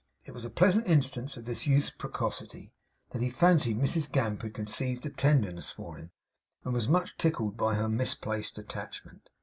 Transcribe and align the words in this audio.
It 0.25 0.31
was 0.31 0.43
a 0.45 0.49
pleasant 0.49 0.87
instance 0.87 1.37
of 1.37 1.45
this 1.45 1.67
youth's 1.67 1.91
precocity, 1.91 2.73
that 3.11 3.21
he 3.21 3.29
fancied 3.29 3.77
Mrs 3.77 4.11
Gamp 4.11 4.41
had 4.41 4.55
conceived 4.55 5.05
a 5.05 5.11
tenderness 5.11 5.69
for 5.69 5.95
him, 5.97 6.09
and 6.65 6.73
was 6.73 6.89
much 6.89 7.17
tickled 7.19 7.55
by 7.55 7.75
her 7.75 7.87
misplaced 7.87 8.57
attachment. 8.57 9.29